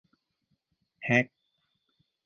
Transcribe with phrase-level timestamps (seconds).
[1.05, 1.25] แฮ็ก